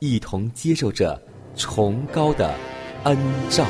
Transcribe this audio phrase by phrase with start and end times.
[0.00, 1.20] 一同接受着
[1.54, 2.54] 崇高的
[3.04, 3.16] 恩
[3.50, 3.66] 照。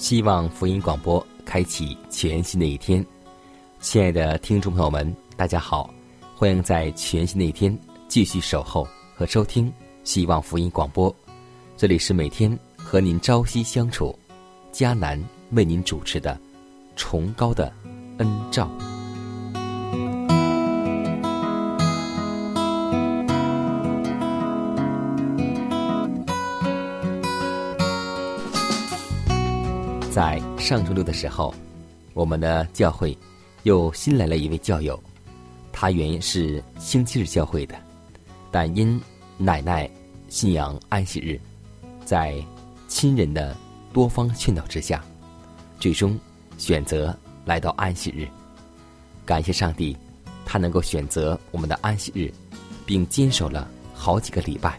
[0.00, 3.04] 希望福音广播开启全新的一天，
[3.80, 5.92] 亲爱的听众朋友们，大家好，
[6.34, 9.70] 欢迎在全新的一天继续守候和收听
[10.02, 11.14] 希望福音广播。
[11.76, 14.18] 这里是每天和您朝夕相处，
[14.72, 16.40] 迦南为您主持的
[16.96, 17.70] 崇高的
[18.16, 18.70] 恩照。
[30.20, 31.54] 在上周六的时候，
[32.12, 33.16] 我们的教会
[33.62, 35.02] 又新来了一位教友，
[35.72, 37.74] 他原是星期日教会的，
[38.50, 39.00] 但因
[39.38, 39.90] 奶奶
[40.28, 41.40] 信仰安息日，
[42.04, 42.34] 在
[42.86, 43.56] 亲人的
[43.94, 45.02] 多方劝导之下，
[45.78, 46.20] 最终
[46.58, 48.28] 选择来到安息日。
[49.24, 49.96] 感谢上帝，
[50.44, 52.30] 他能够选择我们的安息日，
[52.84, 54.78] 并坚守了好几个礼拜。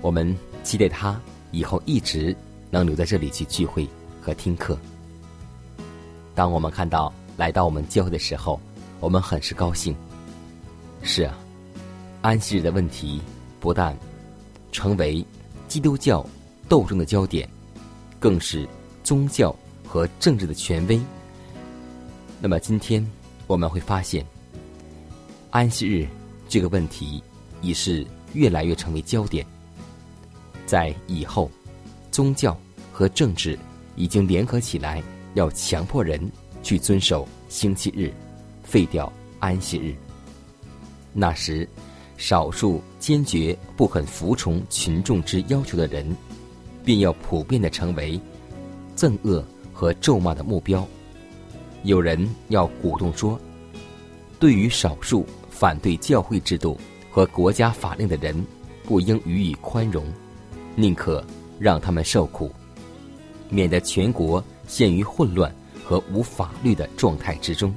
[0.00, 1.20] 我们期待他
[1.50, 2.32] 以后一直
[2.70, 3.84] 能留在这里去聚会。
[4.26, 4.76] 和听课。
[6.34, 8.60] 当我们看到来到我们教会的时候，
[8.98, 9.94] 我们很是高兴。
[11.00, 11.38] 是啊，
[12.22, 13.22] 安息日的问题
[13.60, 13.96] 不但
[14.72, 15.24] 成为
[15.68, 16.26] 基督教
[16.68, 17.48] 斗争的焦点，
[18.18, 18.68] 更是
[19.04, 19.54] 宗教
[19.86, 21.00] 和政治的权威。
[22.40, 23.08] 那么今天
[23.46, 24.26] 我们会发现，
[25.50, 26.04] 安息日
[26.48, 27.22] 这个问题
[27.60, 29.46] 已是越来越成为焦点。
[30.66, 31.48] 在以后，
[32.10, 32.58] 宗教
[32.92, 33.56] 和政治。
[33.96, 35.02] 已经联合起来，
[35.34, 36.20] 要强迫人
[36.62, 38.12] 去遵守星期日，
[38.62, 39.94] 废掉安息日。
[41.12, 41.68] 那时，
[42.16, 46.14] 少数坚决不肯服从群众之要求的人，
[46.84, 48.20] 便要普遍的成为
[48.96, 50.86] 憎恶和咒骂的目标。
[51.82, 53.38] 有人要鼓动说，
[54.38, 56.78] 对于少数反对教会制度
[57.10, 58.44] 和国家法令的人，
[58.84, 60.04] 不应予以宽容，
[60.74, 61.24] 宁可
[61.58, 62.50] 让他们受苦。
[63.48, 67.74] 免得全国陷于混乱和无法律的状态之中。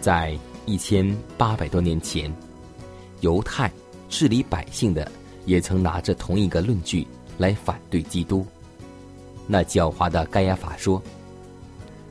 [0.00, 2.34] 在一千八百多年前，
[3.20, 3.70] 犹太
[4.08, 5.10] 治理百姓的
[5.46, 7.06] 也曾拿着同一个论据
[7.38, 8.46] 来反对基督。
[9.46, 11.02] 那狡猾的盖亚法说：“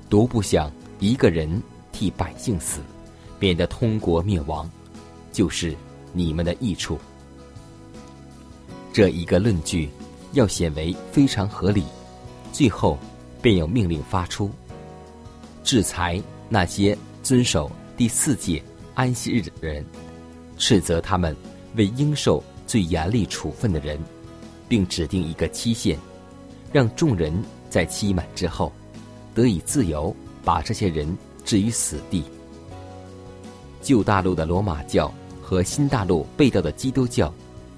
[0.10, 2.80] 独不想一个人替百姓死，
[3.40, 4.70] 免得通国灭亡，
[5.32, 5.76] 就是
[6.12, 7.00] 你们的益处。”
[8.94, 9.90] 这一个论据。
[10.34, 11.84] 要显为非常合理，
[12.52, 12.98] 最后
[13.42, 14.50] 便有命令发出，
[15.64, 18.62] 制裁那些遵守第四届
[18.96, 19.86] 安息日的人，
[20.58, 21.36] 斥责他们
[21.76, 24.00] 为应受最严厉处分的人，
[24.68, 25.98] 并指定一个期限，
[26.72, 27.34] 让众人
[27.70, 28.72] 在期满之后
[29.36, 31.16] 得以自由把这些人
[31.46, 32.24] 置于死地。
[33.82, 37.32] 旧大陆的罗马教和新大陆被盗的基督教，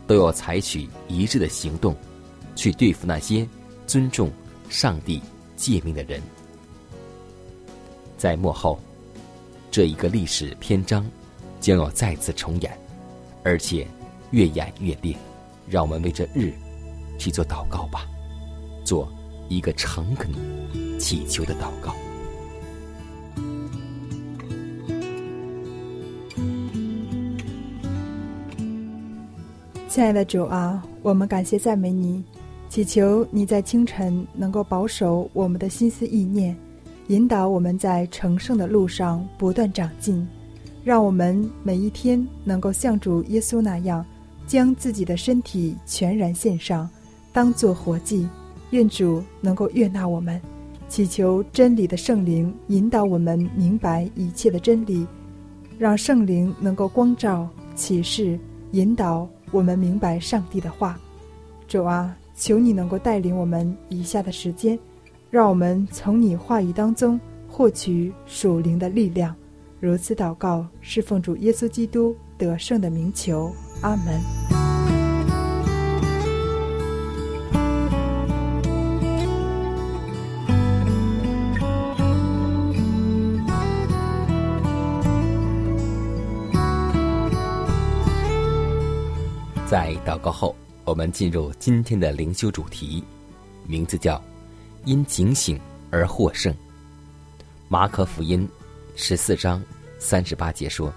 [0.07, 1.93] 都要采取一致的行动。
[2.55, 3.47] 去对付那些
[3.85, 4.31] 尊重
[4.69, 5.21] 上帝
[5.55, 6.21] 诫命的人，
[8.17, 8.79] 在幕后，
[9.69, 11.05] 这一个历史篇章
[11.59, 12.71] 将要再次重演，
[13.43, 13.85] 而且
[14.31, 15.15] 越演越烈。
[15.67, 16.53] 让我们为这日
[17.17, 18.05] 去做祷告吧，
[18.83, 19.11] 做
[19.49, 20.31] 一个诚恳
[20.99, 21.95] 祈求的祷告。
[29.89, 32.23] 亲爱的主啊，我们感谢赞美你，
[32.75, 36.53] 祈求你在清晨能够保守我们的心思意念，
[37.07, 40.27] 引导我们在成圣的路上不断长进，
[40.83, 44.05] 让我们每一天能够像主耶稣那样，
[44.45, 46.89] 将自己的身体全然献上，
[47.31, 48.27] 当作活祭。
[48.71, 50.41] 愿主能够悦纳我们，
[50.89, 55.07] 祈求真理的圣灵引导我们明白一切的真理，
[55.79, 58.37] 让圣灵能够光照、启示、
[58.71, 59.25] 引导。
[59.51, 60.99] 我们明白上帝的话，
[61.69, 64.77] 主啊，求你能够带领我们以下的时间，
[65.31, 69.33] 让我们从你话语当中获取属灵的力量。
[69.79, 73.51] 如此祷告，是奉主耶稣基督得胜的名求。
[73.81, 74.21] 阿门。
[89.67, 90.55] 在祷告后，
[90.85, 93.03] 我们进入今天的灵修主题，
[93.65, 94.23] 名字叫
[94.85, 95.59] “因警醒
[95.89, 96.55] 而获胜”。
[97.67, 98.47] 马可福音
[98.95, 99.63] 十四章
[99.97, 100.93] 三十八节说：“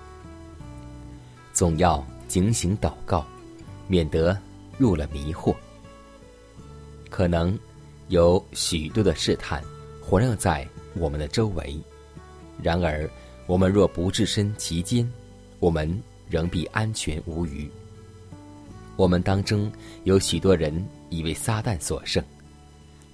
[1.55, 3.27] 总要警醒祷告，
[3.87, 4.39] 免得
[4.77, 5.57] 入了迷惑。”
[7.09, 7.59] 可能
[8.09, 9.65] 有许多的试探
[10.03, 11.81] 环绕在我们的周围，
[12.63, 13.09] 然而
[13.47, 15.11] 我们若不置身其间，
[15.61, 15.91] 我们
[16.29, 17.71] 仍必安全无虞。
[18.99, 19.71] 我们当中
[20.03, 22.21] 有许多人以为撒旦所胜，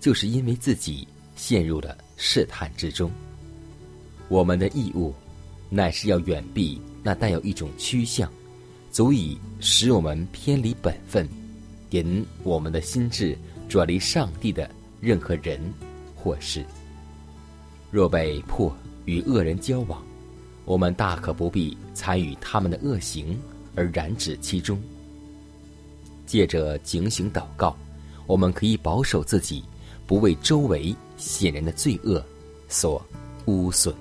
[0.01, 3.11] 就是因为自己陷入了试探之中。
[4.31, 5.15] 我们的义务，
[5.69, 8.33] 乃是要远避那带有一种趋向，
[8.91, 11.29] 足以使我们偏离本分，
[11.91, 13.37] 引我们的心智
[13.69, 14.71] 转离上帝的
[15.03, 15.61] 任何人
[16.17, 16.65] 或事。
[17.91, 20.03] 若被迫与恶人交往，
[20.65, 23.39] 我们大可不必参与他们的恶行
[23.75, 24.83] 而染指其中。
[26.27, 27.77] 借着警醒祷告，
[28.27, 29.63] 我们可以保守自己，
[30.07, 32.25] 不为周围显然的罪恶
[32.69, 33.05] 所
[33.47, 33.95] 污损。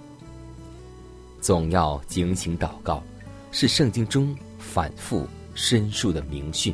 [1.42, 3.04] 总要警醒祷告，
[3.52, 6.74] 是圣经中反复申述的明训。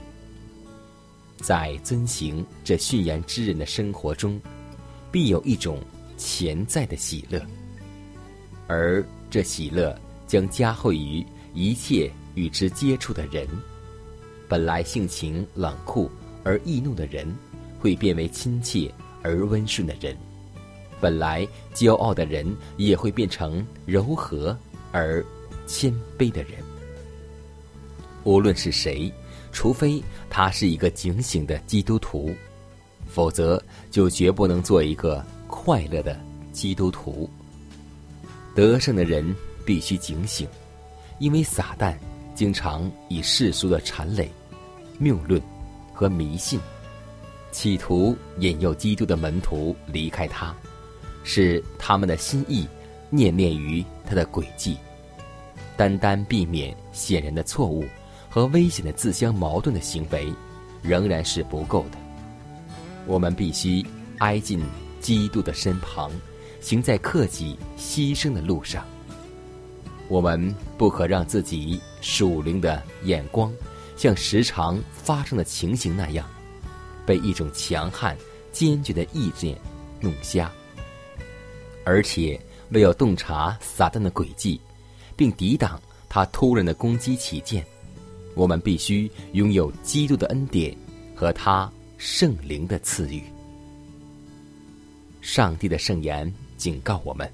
[1.38, 4.40] 在遵行这训言之人的生活中，
[5.12, 5.80] 必有一种
[6.18, 7.42] 潜在的喜乐，
[8.68, 13.48] 而这喜乐将加惠于一切与之接触的人。
[14.50, 16.10] 本来性情冷酷
[16.44, 17.34] 而易怒的人，
[17.80, 18.92] 会变为亲切
[19.22, 20.16] 而温顺的人；
[21.00, 24.58] 本来骄傲的人，也会变成柔和
[24.92, 25.24] 而
[25.68, 26.54] 谦卑的人。
[28.24, 29.14] 无论是谁，
[29.52, 32.34] 除非他是一个警醒的基督徒，
[33.08, 33.62] 否则
[33.92, 36.20] 就绝不能做一个快乐的
[36.52, 37.30] 基督徒。
[38.56, 40.48] 得胜的人必须警醒，
[41.20, 41.96] 因为撒旦
[42.34, 44.30] 经常以世俗的谄累。
[45.00, 45.42] 谬论
[45.94, 46.60] 和迷信，
[47.52, 50.54] 企图引诱基督的门徒离开他，
[51.24, 52.68] 使他们的心意
[53.10, 54.78] 念念于他的诡计。
[55.78, 57.86] 单单避免显然的错误
[58.30, 60.32] 和危险的自相矛盾的行为，
[60.82, 61.98] 仍然是不够的。
[63.08, 63.84] 我们必须
[64.18, 64.62] 挨近
[65.00, 66.12] 基督的身旁，
[66.60, 68.86] 行在克己牺牲的路上。
[70.10, 73.54] 我们不可让自己属灵的眼光。
[74.00, 76.26] 像时常发生的情形那样，
[77.06, 78.16] 被一种强悍、
[78.50, 79.60] 坚决的意见
[80.00, 80.50] 弄瞎。
[81.84, 82.40] 而且，
[82.70, 84.58] 为要洞察撒旦的诡计，
[85.18, 87.62] 并抵挡他突然的攻击起见，
[88.36, 90.74] 我们必须拥有基督的恩典
[91.14, 93.22] 和他圣灵的赐予。
[95.20, 97.30] 上帝的圣言警告我们：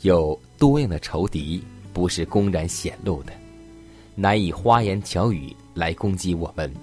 [0.00, 3.32] 有多样的仇敌不是公然显露的，
[4.14, 5.54] 难以花言巧语。
[5.76, 6.74] 来攻击我们，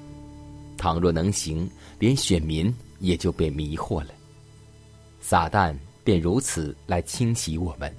[0.77, 4.09] 倘若能行，连选民也就被迷惑了。
[5.19, 7.91] 撒旦便如此来清洗我们。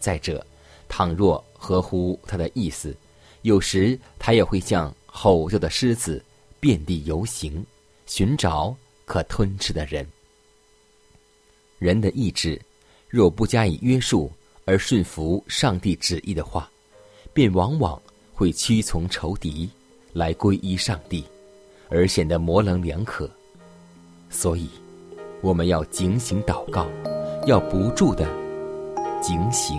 [0.00, 0.44] 再者，
[0.88, 2.96] 倘若合乎他的意思，
[3.42, 6.24] 有时他也会像吼叫的狮子，
[6.58, 7.62] 遍地游行，
[8.06, 8.74] 寻找
[9.04, 10.06] 可吞吃的人。
[11.78, 12.60] 人的意志
[13.10, 14.32] 若不加以约束
[14.64, 16.70] 而顺服上帝旨意的话，
[17.34, 18.00] 便往往
[18.32, 19.68] 会屈从仇敌。
[20.12, 21.24] 来皈依上帝，
[21.88, 23.28] 而显得模棱两可。
[24.30, 24.68] 所以，
[25.40, 26.86] 我们要警醒祷告，
[27.46, 28.26] 要不住的
[29.22, 29.78] 警醒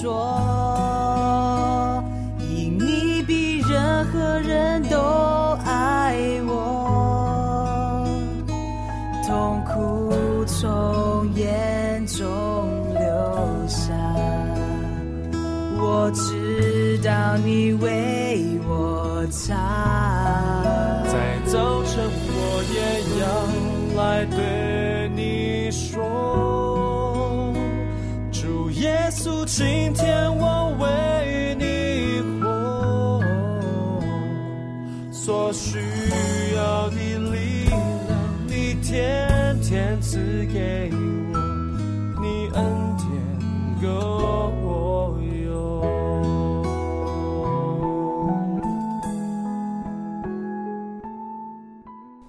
[0.00, 2.00] 说，
[2.40, 4.96] 因你比任何人都
[5.64, 8.06] 爱我，
[9.26, 12.24] 痛苦从眼中
[12.94, 13.02] 流
[13.66, 13.92] 下，
[15.80, 19.56] 我知道你为我擦。
[21.06, 22.78] 在早晨，我也
[23.20, 23.26] 要
[24.00, 25.98] 来对你说，
[28.70, 33.22] 耶稣，今天我为你活，
[35.10, 35.78] 所需
[36.54, 37.80] 要的力量，
[38.46, 40.18] 你天天赐
[40.52, 40.94] 给我，
[42.20, 42.64] 你恩
[42.96, 43.08] 典
[43.82, 43.88] 够
[44.62, 45.48] 我用。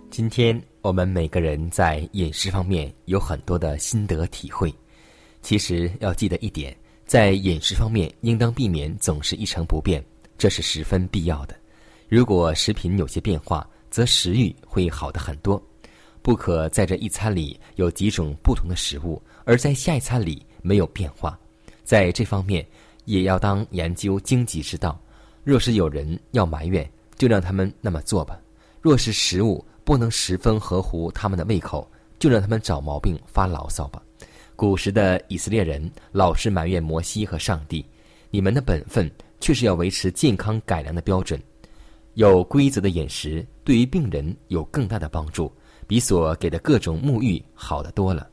[0.09, 4.73] 今天我们每个人在饮食方面有很多的心得体会。
[5.41, 10.03] 其实要记得一点，在饮食方面应当避免总是一成不变，
[10.37, 11.55] 这是十分必要的。
[12.07, 15.61] 如果食品有些变化，则食欲会好的很多。
[16.21, 21.39] 不可在这一餐里有几种不同的食物，而在下一餐里没有变化。
[21.83, 22.65] 在这方面，
[23.05, 24.99] 也要当研究经济之道。
[25.43, 28.35] 若是有人要埋怨，就让他们那么做吧；
[28.81, 34.03] 若是食物不能十分合乎他们的胃口，就让他们找毛病发牢骚吧。
[34.59, 37.85] 古时的以色列人老是埋怨摩西和上帝
[38.29, 41.41] ：“你们的本分却是要维持健康改良的标准。
[42.15, 45.49] 有规则的饮食对于病人有更大的帮助，
[45.87, 48.27] 比所给的各种沐浴好得多了。”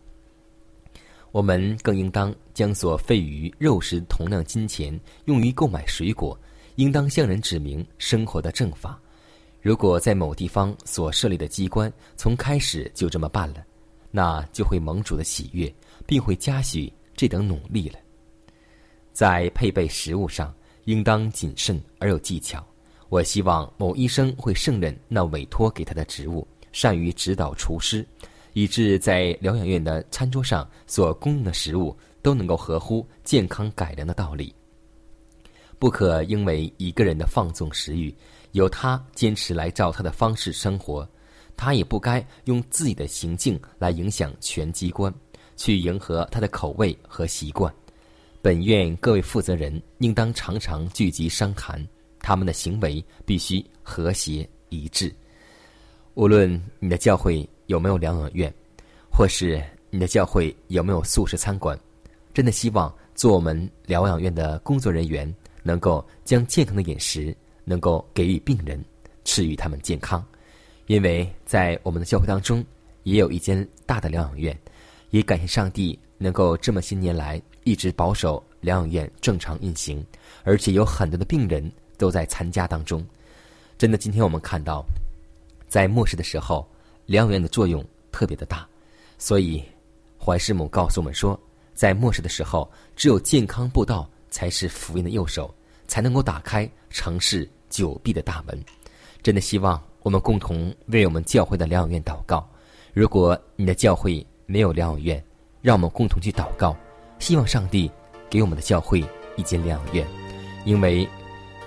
[1.30, 6.36] 我们更应当将所费于肉食同量金钱用于购买水果，
[6.74, 9.00] 应当向人指明生活的正法。
[9.62, 13.64] 如果在某地方所设立的机关从开始就这么办了，
[14.10, 15.72] 那就会蒙主的喜悦，
[16.06, 17.98] 并会嘉许这等努力了。
[19.12, 22.64] 在配备食物上，应当谨慎而有技巧。
[23.08, 28.06] 我希望某医生会胜任那委托给他的职务，善于指导厨师。
[28.52, 34.50] 以致在疗养院的餐桌上所供应的食物都能够合乎健康改良的道理。
[35.78, 38.16] 不可因为一个人的放纵食欲，
[38.52, 41.06] 由他坚持来照他的方式生活，
[41.54, 45.12] 他也不该用自己的行径来影响全机关，
[45.56, 47.72] 去迎合他的口味和习惯。
[48.40, 51.84] 本院各位负责人应当常常聚集商谈，
[52.20, 55.12] 他们的行为必须和谐一致。
[56.14, 58.52] 无论你的教会有没有疗养院，
[59.10, 61.78] 或是你的教会有没有素食餐馆，
[62.32, 68.82] 真的希望做我们疗养院的工作人员，能够将健康的饮食能够给予病人，
[69.24, 70.24] 赐予他们健康。
[70.86, 72.64] 因为在我们的教会当中，
[73.02, 74.56] 也有一间大的疗养院，
[75.16, 80.04] 也感谢上帝能够这么些年来一直保守疗养院正常运行，
[80.44, 83.02] 而且有很多的病人都在参加当中。
[83.78, 84.84] 真的，今天我们看到。
[85.68, 86.66] 在末世的时候，
[87.06, 88.66] 疗养院的作用特别的大，
[89.18, 89.62] 所以
[90.16, 91.38] 怀师母告诉我们说，
[91.74, 95.52] 在末世的时候，只有健康步道才是福音的右手，
[95.88, 98.56] 才能够打开城市久闭的大门。
[99.22, 102.48] 真的希望我们共同为我们教会的疗养院祷告。
[102.92, 105.22] 如果你的教会没有疗养院，
[105.60, 106.74] 让我们共同去祷告，
[107.18, 107.90] 希望上帝
[108.30, 109.04] 给我们的教会
[109.36, 110.06] 一间疗养院。
[110.64, 111.06] 因为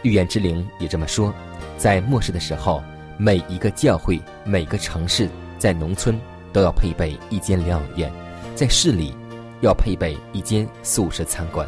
[0.01, 1.33] 预言之灵也这么说，
[1.77, 2.81] 在末世的时候，
[3.17, 6.19] 每一个教会、每个城市，在农村
[6.51, 8.11] 都要配备一间疗养院，
[8.55, 9.13] 在市里
[9.61, 11.67] 要配备一间宿舍餐馆。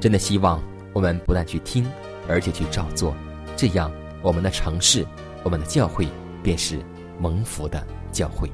[0.00, 1.86] 真的希望我们不但去听，
[2.28, 3.14] 而且去照做，
[3.56, 3.90] 这样。
[4.22, 5.06] 我们的城市，
[5.44, 6.08] 我们的教会，
[6.42, 6.80] 便是
[7.20, 8.50] 蒙福的教会。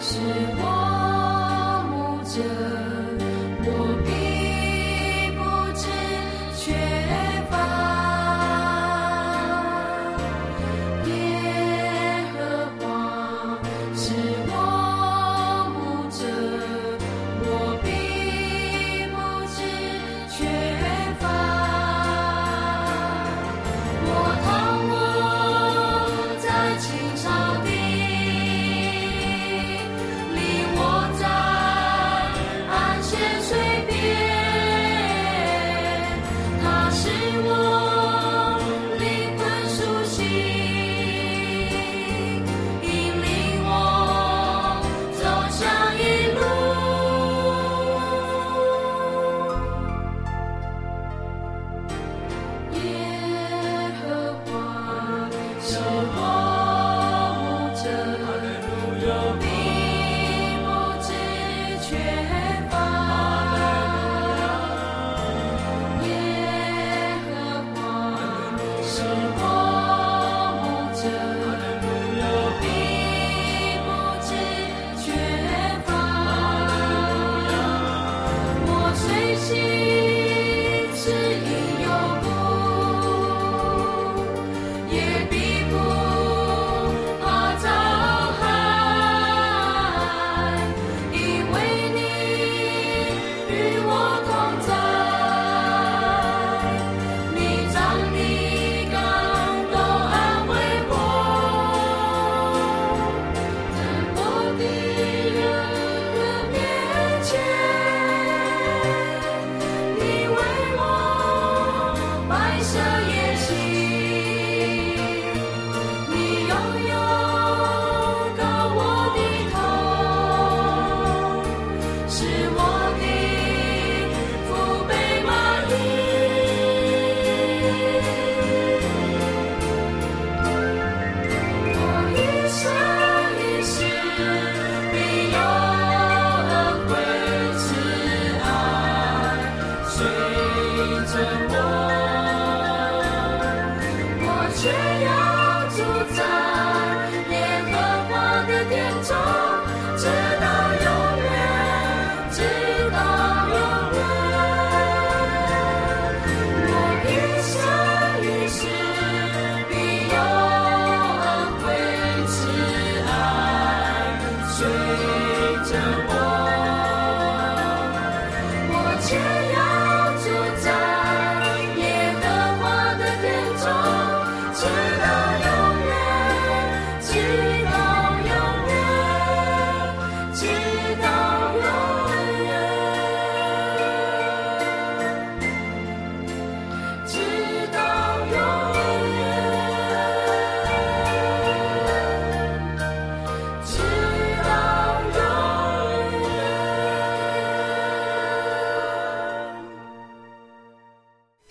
[0.00, 0.18] 是
[0.58, 2.65] 我目者。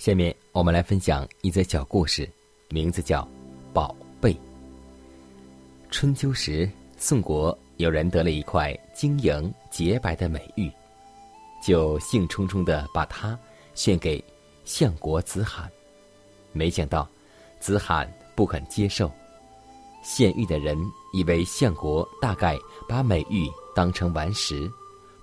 [0.06, 2.30] 下面我们来分享一则小故事，
[2.70, 3.24] 名字叫
[3.74, 4.34] 《宝贝》。
[5.90, 10.72] 春秋时，宋国有人得了一块晶莹洁白的美玉，
[11.60, 13.36] 就兴冲冲的把它
[13.74, 14.24] 献给
[14.64, 15.68] 相国子罕。
[16.52, 17.10] 没想到，
[17.60, 19.12] 子罕不肯接受。
[20.04, 20.78] 献玉的人
[21.14, 22.56] 以为相国大概
[22.88, 24.70] 把美玉当成顽石，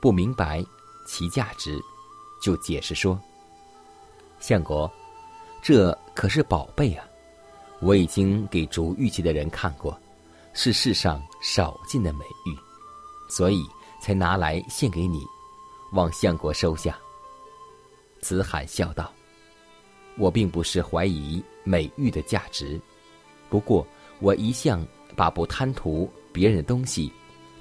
[0.01, 0.61] 不明白
[1.07, 1.81] 其价值，
[2.43, 3.17] 就解释说。
[4.43, 4.91] 相国，
[5.63, 7.07] 这可是宝贝啊！
[7.79, 9.97] 我已经给竹玉器的人看过，
[10.53, 12.59] 是世上少见的美玉，
[13.31, 13.65] 所以
[14.01, 15.25] 才拿来献给你，
[15.93, 16.99] 望相国收下。
[18.21, 19.13] 子罕笑道
[20.19, 22.81] ：“我并不是怀疑美玉的价值，
[23.49, 23.87] 不过
[24.19, 27.13] 我一向把不贪图别人的东西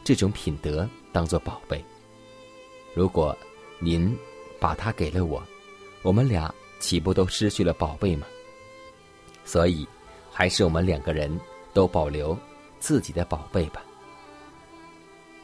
[0.03, 1.83] 这种品德当做宝贝。
[2.95, 3.37] 如果
[3.77, 4.17] 您
[4.59, 5.43] 把它给了我，
[6.01, 8.27] 我们俩岂不都失去了宝贝吗？
[9.45, 9.87] 所以，
[10.31, 11.39] 还是我们两个人
[11.73, 12.37] 都保留
[12.79, 13.81] 自己的宝贝吧。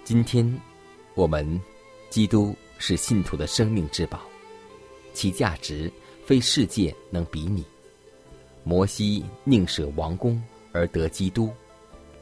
[0.03, 0.59] 今天，
[1.13, 1.61] 我们
[2.09, 4.21] 基督是信徒的生命之宝，
[5.13, 5.91] 其价值
[6.25, 7.63] 非世界能比拟。
[8.63, 10.41] 摩西宁舍王宫
[10.73, 11.53] 而得基督，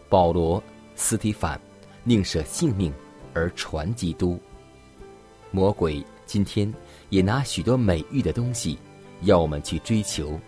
[0.10, 0.62] 保罗、
[0.96, 1.60] 斯提凡
[2.04, 2.94] 宁舍性命
[3.34, 4.40] 而传基督。
[5.52, 6.72] 魔鬼今天
[7.10, 8.78] 也拿许多美誉的东西
[9.22, 10.40] 要我们去追求，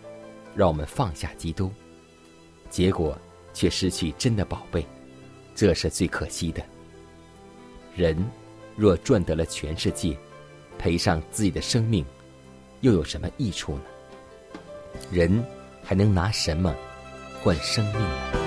[0.55, 1.71] 让我们放下基督，
[2.69, 3.17] 结果
[3.53, 4.85] 却失去真的宝贝，
[5.55, 6.63] 这是最可惜的。
[7.95, 8.15] 人
[8.75, 10.17] 若赚得了全世界，
[10.77, 12.05] 赔上自己的生命，
[12.81, 13.81] 又有什么益处呢？
[15.11, 15.43] 人
[15.83, 16.75] 还能拿什么
[17.41, 18.46] 换生命呢？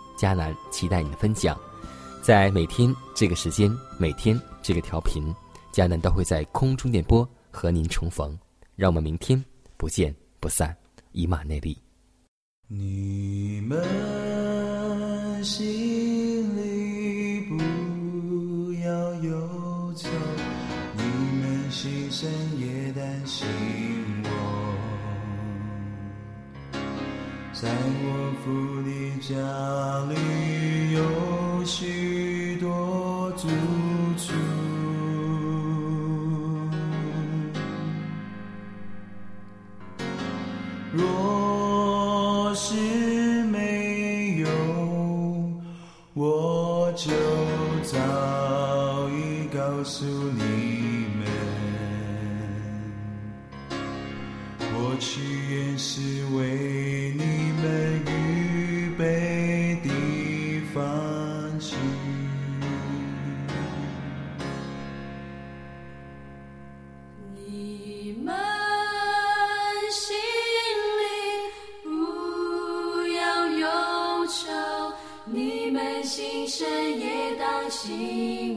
[0.21, 1.59] 迦南期待你的分享，
[2.21, 5.33] 在每天这个时间，每天这个调频，
[5.73, 8.37] 迦南都会在空中电波和您重逢。
[8.75, 9.43] 让我们明天
[9.77, 10.77] 不见不散，
[11.13, 11.75] 以马内利。
[12.67, 15.65] 你们心
[16.55, 20.07] 里不要忧愁，
[20.97, 21.01] 你
[21.41, 22.29] 们心生
[22.59, 23.47] 也担心
[24.23, 24.29] 我。
[27.53, 28.89] 在我父的
[29.21, 29.35] 家
[30.05, 30.40] 里
[77.89, 78.50] 也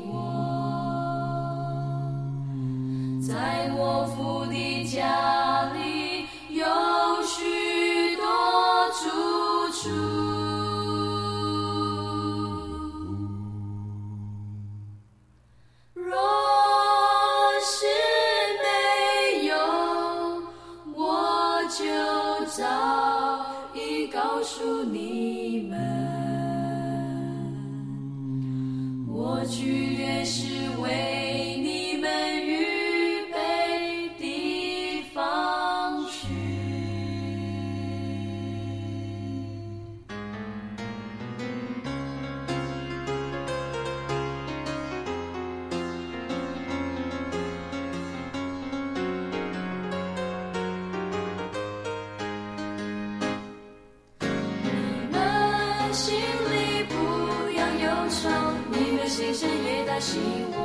[60.04, 60.58] 生也担心我。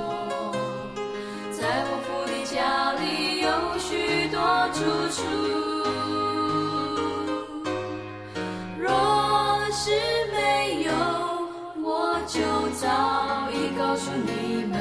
[1.52, 3.48] 在我父的家里有
[3.80, 4.38] 许多
[4.74, 4.78] 住
[5.16, 5.18] 处，
[8.78, 8.86] 若
[9.72, 9.92] 是
[10.34, 10.92] 没有，
[11.82, 11.88] 我
[12.28, 12.38] 就
[12.76, 12.86] 早
[13.52, 14.30] 已告诉你
[14.66, 14.78] 们，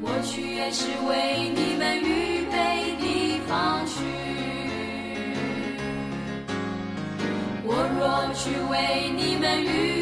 [0.00, 2.08] 我去原是为你们预
[2.50, 3.92] 备地方去。
[7.62, 8.00] 我若
[8.34, 8.74] 去为
[9.16, 9.99] 你们预备，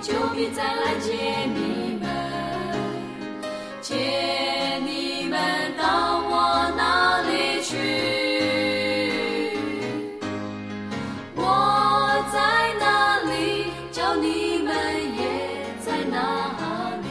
[0.00, 1.12] 就必再来接
[1.54, 2.08] 你们，
[3.80, 3.96] 接
[4.86, 5.36] 你们
[5.76, 7.76] 到我那里去。
[11.34, 11.42] 我
[12.32, 12.38] 在
[12.78, 13.32] 哪里，
[13.90, 14.72] 叫你们
[15.16, 15.20] 也
[15.84, 16.16] 在哪
[17.02, 17.06] 里。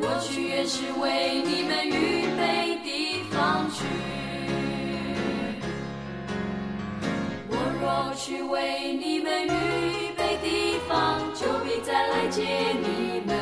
[0.00, 2.42] 我去原是为你们预备
[2.82, 3.86] 地方去。
[7.48, 7.84] 我若
[8.16, 9.03] 去为你
[12.44, 13.34] 谢你们